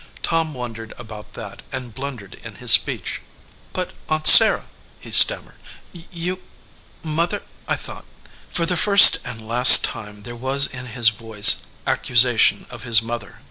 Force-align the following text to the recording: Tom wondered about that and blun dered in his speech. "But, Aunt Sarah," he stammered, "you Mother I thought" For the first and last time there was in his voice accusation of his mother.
Tom 0.23 0.55
wondered 0.55 0.95
about 0.97 1.33
that 1.33 1.61
and 1.71 1.93
blun 1.93 2.17
dered 2.17 2.33
in 2.43 2.55
his 2.55 2.71
speech. 2.71 3.21
"But, 3.71 3.91
Aunt 4.09 4.25
Sarah," 4.25 4.65
he 4.99 5.11
stammered, 5.11 5.57
"you 5.93 6.41
Mother 7.03 7.43
I 7.67 7.75
thought" 7.75 8.05
For 8.49 8.65
the 8.65 8.75
first 8.77 9.19
and 9.23 9.47
last 9.47 9.83
time 9.83 10.23
there 10.23 10.35
was 10.35 10.65
in 10.65 10.87
his 10.87 11.09
voice 11.09 11.57
accusation 11.85 12.65
of 12.71 12.81
his 12.81 13.03
mother. 13.03 13.39